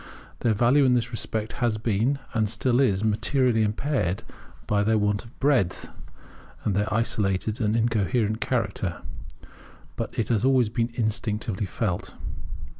Their 0.39 0.55
value 0.55 0.83
in 0.83 0.95
this 0.95 1.11
respect 1.11 1.53
has 1.61 1.77
been 1.77 2.17
and 2.33 2.49
still 2.49 2.81
is 2.81 3.03
materially 3.03 3.61
impaired 3.61 4.23
by 4.65 4.83
their 4.83 4.97
want 4.97 5.23
of 5.23 5.39
breadth, 5.39 5.89
and 6.63 6.75
their 6.75 6.91
isolated 6.91 7.61
and 7.61 7.75
incoherent 7.77 8.41
character; 8.41 9.03
but 9.95 10.17
it 10.17 10.29
has 10.29 10.43
always 10.43 10.69
been 10.69 10.89
instinctively 10.95 11.67
felt. 11.67 12.15